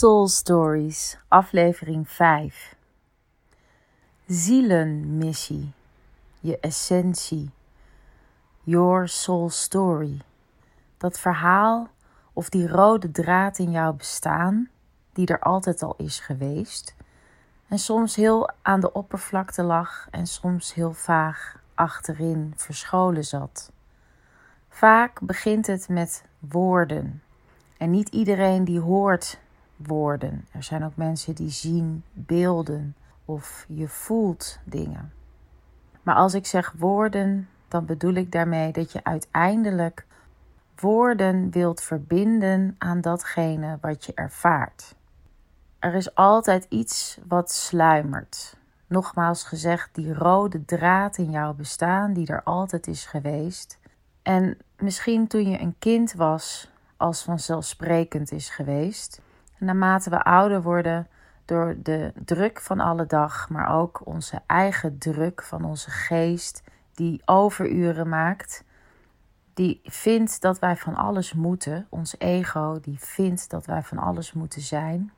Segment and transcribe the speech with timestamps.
[0.00, 2.74] Soul Stories, aflevering 5.
[4.26, 5.72] Zielenmissie,
[6.40, 7.50] je essentie,
[8.62, 10.20] your soul story.
[10.96, 11.88] Dat verhaal
[12.32, 14.68] of die rode draad in jouw bestaan,
[15.12, 16.94] die er altijd al is geweest,
[17.68, 23.72] en soms heel aan de oppervlakte lag en soms heel vaag achterin verscholen zat.
[24.68, 27.22] Vaak begint het met woorden.
[27.76, 29.38] En niet iedereen die hoort
[29.86, 30.46] woorden.
[30.52, 35.12] Er zijn ook mensen die zien beelden of je voelt dingen.
[36.02, 40.06] Maar als ik zeg woorden, dan bedoel ik daarmee dat je uiteindelijk
[40.76, 44.94] woorden wilt verbinden aan datgene wat je ervaart.
[45.78, 48.56] Er is altijd iets wat sluimert.
[48.86, 53.78] Nogmaals gezegd, die rode draad in jouw bestaan, die er altijd is geweest.
[54.22, 59.20] En misschien toen je een kind was, als vanzelfsprekend is geweest
[59.60, 61.06] naarmate we ouder worden,
[61.44, 66.62] door de druk van alle dag, maar ook onze eigen druk van onze geest,
[66.94, 68.64] die overuren maakt,
[69.54, 74.32] die vindt dat wij van alles moeten, ons ego, die vindt dat wij van alles
[74.32, 75.12] moeten zijn,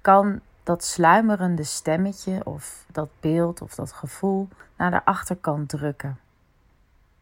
[0.00, 6.18] kan dat sluimerende stemmetje of dat beeld of dat gevoel naar de achterkant drukken.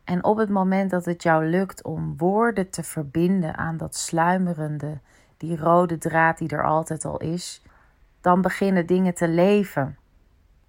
[0.04, 4.98] En op het moment dat het jou lukt om woorden te verbinden aan dat sluimerende
[5.36, 7.62] die rode draad die er altijd al is,
[8.20, 9.96] dan beginnen dingen te leven.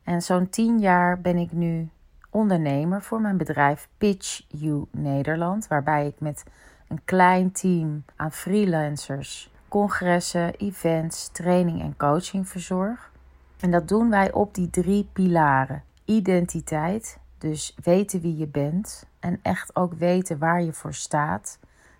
[0.03, 1.89] En zo'n tien jaar ben ik nu
[2.29, 6.43] ondernemer voor mijn bedrijf Pitch You Nederland, waarbij ik met
[6.87, 13.11] een klein team aan freelancers congressen, events, training en coaching verzorg.
[13.59, 19.39] En dat doen wij op die drie pilaren: identiteit, dus weten wie je bent en
[19.41, 21.59] echt ook weten waar je voor staat.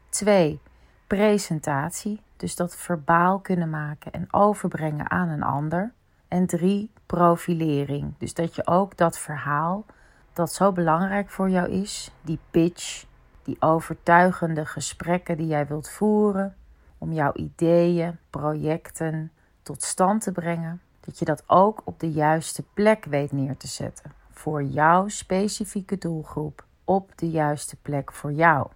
[0.09, 0.59] Twee,
[1.07, 5.93] presentatie, dus dat verbaal kunnen maken en overbrengen aan een ander.
[6.27, 9.85] En drie, profilering, dus dat je ook dat verhaal
[10.33, 13.05] dat zo belangrijk voor jou is, die pitch,
[13.43, 16.55] die overtuigende gesprekken die jij wilt voeren
[16.97, 19.31] om jouw ideeën, projecten
[19.61, 23.67] tot stand te brengen, dat je dat ook op de juiste plek weet neer te
[23.67, 28.67] zetten voor jouw specifieke doelgroep op de juiste plek voor jou.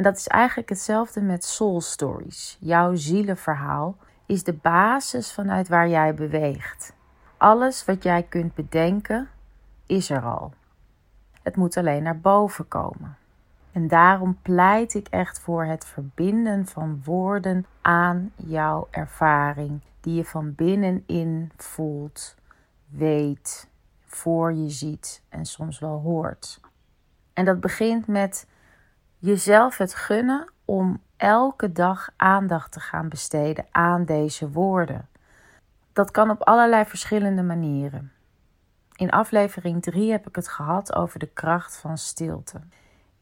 [0.00, 2.56] En dat is eigenlijk hetzelfde met soul stories.
[2.60, 3.96] Jouw zielenverhaal
[4.26, 6.92] is de basis vanuit waar jij beweegt.
[7.36, 9.28] Alles wat jij kunt bedenken
[9.86, 10.52] is er al.
[11.42, 13.16] Het moet alleen naar boven komen.
[13.72, 20.24] En daarom pleit ik echt voor het verbinden van woorden aan jouw ervaring, die je
[20.24, 22.36] van binnenin voelt,
[22.88, 23.68] weet,
[24.04, 26.60] voor je ziet en soms wel hoort.
[27.32, 28.46] En dat begint met
[29.20, 35.08] jezelf het gunnen om elke dag aandacht te gaan besteden aan deze woorden.
[35.92, 38.12] Dat kan op allerlei verschillende manieren.
[38.96, 42.60] In aflevering 3 heb ik het gehad over de kracht van stilte.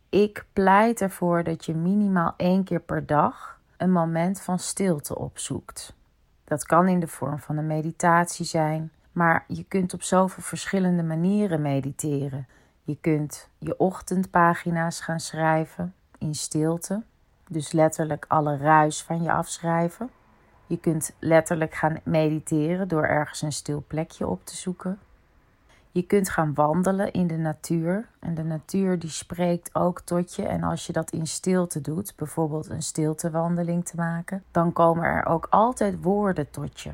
[0.09, 5.97] Ik pleit ervoor dat je minimaal één keer per dag een moment van stilte opzoekt.
[6.45, 11.03] Dat kan in de vorm van een meditatie zijn, maar je kunt op zoveel verschillende
[11.03, 12.47] manieren mediteren.
[12.89, 17.03] Je kunt je ochtendpagina's gaan schrijven in stilte.
[17.49, 20.11] Dus letterlijk alle ruis van je afschrijven.
[20.67, 24.99] Je kunt letterlijk gaan mediteren door ergens een stil plekje op te zoeken.
[25.91, 28.09] Je kunt gaan wandelen in de natuur.
[28.19, 30.47] En de natuur die spreekt ook tot je.
[30.47, 35.27] En als je dat in stilte doet, bijvoorbeeld een stiltewandeling te maken, dan komen er
[35.27, 36.93] ook altijd woorden tot je.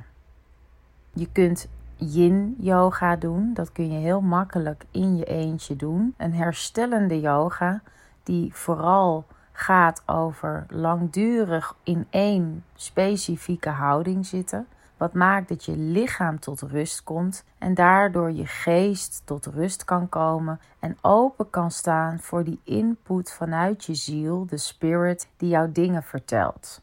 [1.12, 3.54] Je kunt yin yoga doen.
[3.54, 6.14] Dat kun je heel makkelijk in je eentje doen.
[6.16, 7.82] Een herstellende yoga
[8.22, 14.66] die vooral gaat over langdurig in één specifieke houding zitten.
[14.96, 20.08] Wat maakt dat je lichaam tot rust komt en daardoor je geest tot rust kan
[20.08, 25.72] komen en open kan staan voor die input vanuit je ziel, de spirit, die jou
[25.72, 26.82] dingen vertelt.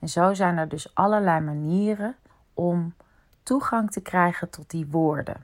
[0.00, 2.16] En zo zijn er dus allerlei manieren
[2.54, 2.94] om
[3.46, 5.36] toegang te krijgen tot die woorden.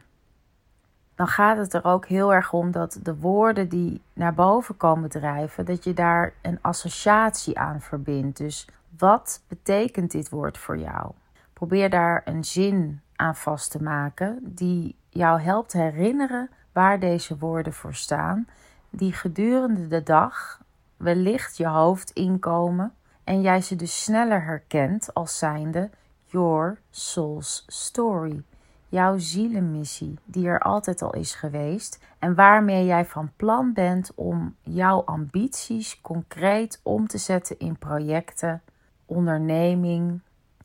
[1.15, 5.11] Dan gaat het er ook heel erg om dat de woorden die naar boven komen
[5.11, 8.37] drijven, dat je daar een associatie aan verbindt.
[8.39, 8.69] Dus
[8.99, 11.11] wat betekent dit woord voor jou?
[11.53, 17.73] Probeer daar een zin aan vast te maken die jou helpt herinneren waar deze woorden
[17.73, 18.47] voor staan,
[18.91, 20.61] die gedurende de dag
[20.97, 22.93] wellicht je hoofd inkomen
[23.25, 25.91] en jij ze dus sneller herkent als zijnde
[26.33, 28.43] Your Soul's Story.
[28.89, 34.57] Jouw zielenmissie, die er altijd al is geweest en waarmee jij van plan bent om
[34.61, 38.63] jouw ambities concreet om te zetten in projecten,
[39.07, 40.21] onderneming,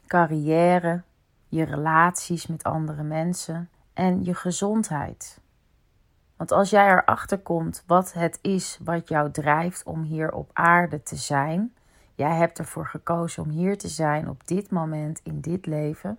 [0.08, 1.02] carrière,
[1.48, 5.40] je relaties met andere mensen en je gezondheid.
[6.36, 11.04] Want als jij erachter komt wat het is wat jou drijft om hier op aarde
[11.04, 11.74] te zijn,
[12.18, 16.18] jij hebt ervoor gekozen om hier te zijn op dit moment in dit leven,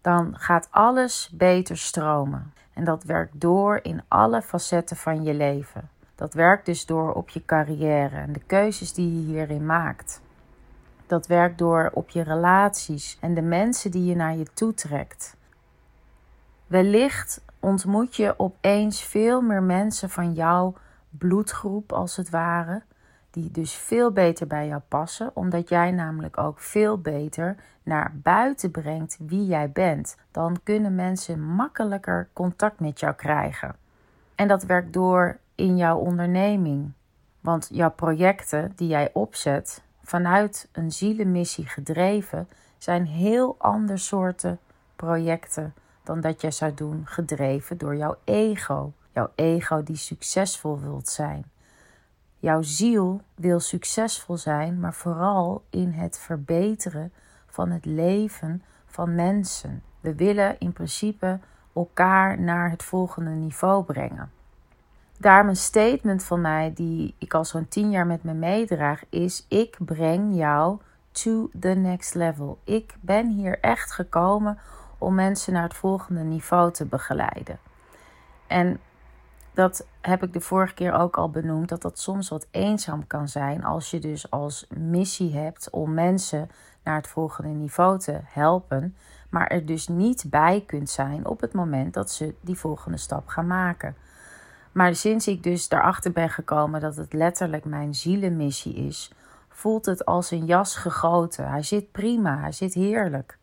[0.00, 2.52] dan gaat alles beter stromen.
[2.72, 5.88] En dat werkt door in alle facetten van je leven.
[6.14, 10.20] Dat werkt dus door op je carrière en de keuzes die je hierin maakt.
[11.06, 15.36] Dat werkt door op je relaties en de mensen die je naar je toe trekt.
[16.66, 20.74] Wellicht ontmoet je opeens veel meer mensen van jouw
[21.10, 22.82] bloedgroep, als het ware,
[23.30, 28.70] die dus veel beter bij jou passen, omdat jij namelijk ook veel beter naar buiten
[28.70, 30.16] brengt wie jij bent.
[30.30, 33.76] Dan kunnen mensen makkelijker contact met jou krijgen.
[34.34, 36.92] En dat werkt door in jouw onderneming.
[37.40, 42.48] Want jouw projecten die jij opzet vanuit een zielenmissie gedreven,
[42.78, 44.58] zijn heel ander soorten
[44.96, 45.74] projecten
[46.04, 48.92] dan dat jij zou doen gedreven door jouw ego.
[49.12, 51.44] Jouw ego die succesvol wilt zijn.
[52.40, 57.12] Jouw ziel wil succesvol zijn, maar vooral in het verbeteren
[57.46, 59.82] van het leven van mensen.
[60.00, 61.38] We willen in principe
[61.74, 64.30] elkaar naar het volgende niveau brengen.
[65.18, 69.46] Daarom een statement van mij die ik al zo'n tien jaar met me meedraag is:
[69.48, 70.78] ik breng jou
[71.10, 72.58] to the next level.
[72.64, 74.58] Ik ben hier echt gekomen
[74.98, 77.58] om mensen naar het volgende niveau te begeleiden.
[78.46, 78.80] En
[79.54, 83.28] dat heb ik de vorige keer ook al benoemd, dat dat soms wat eenzaam kan
[83.28, 86.50] zijn als je dus als missie hebt om mensen
[86.84, 88.96] naar het volgende niveau te helpen,
[89.30, 93.28] maar er dus niet bij kunt zijn op het moment dat ze die volgende stap
[93.28, 93.96] gaan maken.
[94.72, 99.12] Maar sinds ik dus daarachter ben gekomen dat het letterlijk mijn zielenmissie is,
[99.48, 101.48] voelt het als een jas gegoten.
[101.48, 103.38] Hij zit prima, hij zit heerlijk.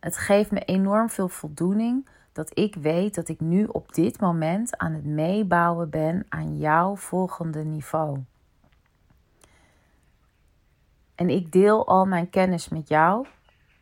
[0.00, 4.76] Het geeft me enorm veel voldoening dat ik weet dat ik nu op dit moment
[4.76, 8.18] aan het meebouwen ben aan jouw volgende niveau.
[11.14, 13.26] En ik deel al mijn kennis met jou,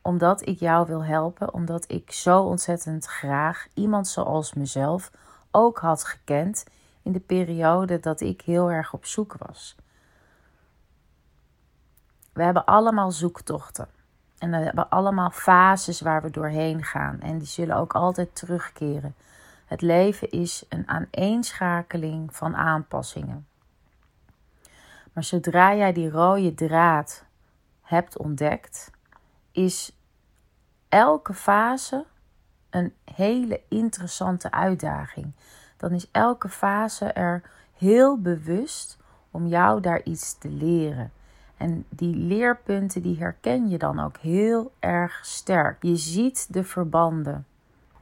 [0.02, 5.10] omdat ik jou wil helpen, omdat ik zo ontzettend graag iemand zoals mezelf
[5.50, 6.64] ook had gekend
[7.02, 9.76] in de periode dat ik heel erg op zoek was.
[12.32, 13.95] We hebben allemaal zoektochten.
[14.38, 17.20] En we hebben allemaal fases waar we doorheen gaan.
[17.20, 19.14] En die zullen ook altijd terugkeren.
[19.66, 23.46] Het leven is een aaneenschakeling van aanpassingen.
[25.12, 27.24] Maar zodra jij die rode draad
[27.82, 28.90] hebt ontdekt,
[29.52, 29.96] is
[30.88, 32.04] elke fase
[32.70, 35.32] een hele interessante uitdaging.
[35.76, 37.42] Dan is elke fase er
[37.76, 38.98] heel bewust
[39.30, 41.12] om jou daar iets te leren.
[41.56, 45.82] En die leerpunten die herken je dan ook heel erg sterk.
[45.82, 47.46] Je ziet de verbanden.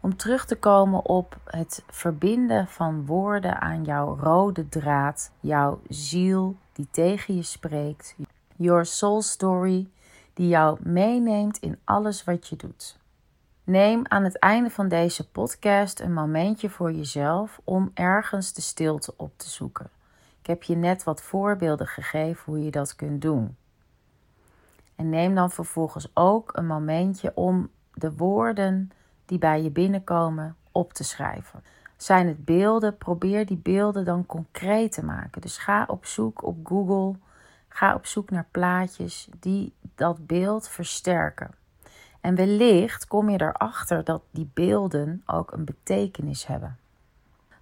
[0.01, 6.57] Om terug te komen op het verbinden van woorden aan jouw rode draad, jouw ziel
[6.73, 8.15] die tegen je spreekt,
[8.57, 9.89] your soul story
[10.35, 12.99] die jou meeneemt in alles wat je doet.
[13.65, 19.15] Neem aan het einde van deze podcast een momentje voor jezelf om ergens de stilte
[19.17, 19.91] op te zoeken.
[20.45, 23.57] Ik heb je net wat voorbeelden gegeven hoe je dat kunt doen.
[24.97, 28.91] En neem dan vervolgens ook een momentje om de woorden
[29.27, 31.65] die bij je binnenkomen op te schrijven.
[31.97, 32.97] Zijn het beelden?
[32.97, 35.41] Probeer die beelden dan concreet te maken.
[35.41, 37.19] Dus ga op zoek op Google.
[37.69, 41.51] Ga op zoek naar plaatjes die dat beeld versterken.
[42.21, 46.79] En wellicht kom je erachter dat die beelden ook een betekenis hebben.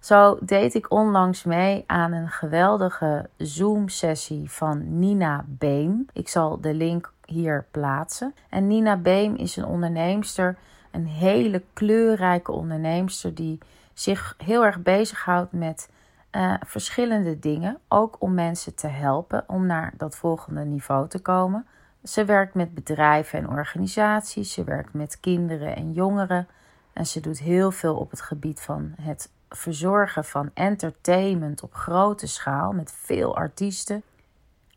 [0.03, 6.05] Zo deed ik onlangs mee aan een geweldige Zoom-sessie van Nina Beem.
[6.13, 8.35] Ik zal de link hier plaatsen.
[8.49, 10.57] En Nina Beem is een onderneemster,
[10.91, 13.57] een hele kleurrijke onderneemster die
[13.93, 15.89] zich heel erg bezighoudt met
[16.31, 17.77] uh, verschillende dingen.
[17.87, 21.65] Ook om mensen te helpen om naar dat volgende niveau te komen.
[22.03, 26.47] Ze werkt met bedrijven en organisaties, ze werkt met kinderen en jongeren.
[26.93, 32.27] En ze doet heel veel op het gebied van het verzorgen van entertainment op grote
[32.27, 34.03] schaal met veel artiesten.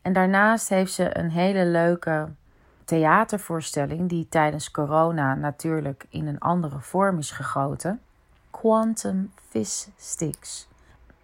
[0.01, 2.29] En daarnaast heeft ze een hele leuke
[2.85, 8.01] theatervoorstelling die tijdens corona natuurlijk in een andere vorm is gegoten.
[8.51, 10.67] Quantum Fish Sticks.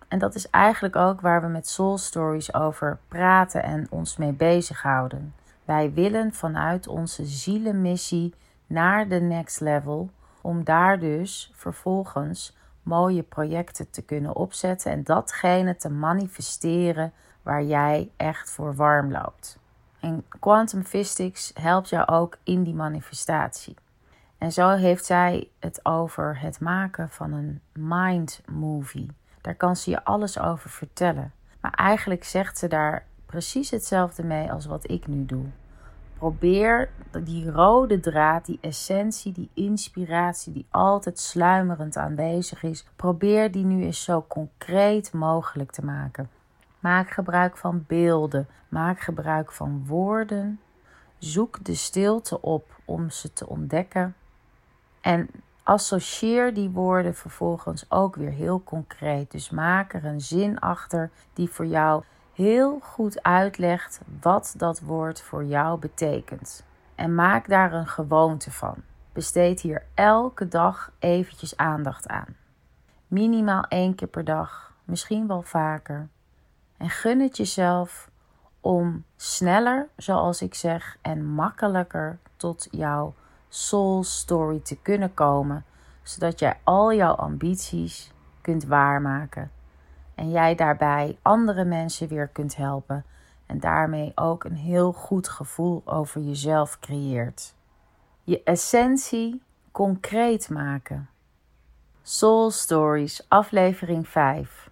[0.07, 4.31] En dat is eigenlijk ook waar we met Soul Stories over praten en ons mee
[4.33, 5.33] bezighouden.
[5.65, 8.33] Wij willen vanuit onze zielenmissie
[8.67, 10.09] naar de next level,
[10.41, 18.11] om daar dus vervolgens mooie projecten te kunnen opzetten en datgene te manifesteren waar jij
[18.17, 19.59] echt voor warm loopt.
[19.99, 23.75] En Quantum Physics helpt jou ook in die manifestatie.
[24.37, 29.09] En zo heeft zij het over het maken van een mind movie.
[29.41, 31.31] Daar kan ze je alles over vertellen.
[31.61, 35.45] Maar eigenlijk zegt ze daar precies hetzelfde mee als wat ik nu doe.
[36.23, 36.89] Probeer
[37.23, 43.83] die rode draad, die essentie, die inspiratie die altijd sluimerend aanwezig is, probeer die nu
[43.83, 46.29] eens zo concreet mogelijk te maken.
[46.79, 50.59] Maak gebruik van beelden, maak gebruik van woorden.
[51.17, 54.15] Zoek de stilte op om ze te ontdekken.
[55.01, 55.29] En
[55.63, 59.31] associeer die woorden vervolgens ook weer heel concreet.
[59.31, 65.21] Dus maak er een zin achter die voor jou heel goed uitlegt wat dat woord
[65.21, 66.65] voor jou betekent.
[66.95, 68.75] En maak daar een gewoonte van.
[69.11, 72.35] Besteed hier elke dag eventjes aandacht aan.
[73.07, 76.07] Minimaal één keer per dag, misschien wel vaker.
[76.77, 78.09] En gun het jezelf
[78.61, 83.13] om sneller, zoals ik zeg, en makkelijker tot jouw
[83.49, 85.65] soul story te kunnen komen,
[86.03, 88.11] zodat jij al jouw ambities
[88.41, 89.51] kunt waarmaken
[90.15, 93.05] en jij daarbij andere mensen weer kunt helpen
[93.45, 97.55] en daarmee ook een heel goed gevoel over jezelf creëert.
[98.23, 99.41] Je essentie
[99.71, 101.09] concreet maken.
[102.01, 104.69] Soul Stories, aflevering 5.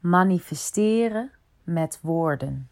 [0.00, 1.30] Manifesteren
[1.64, 2.68] met woorden.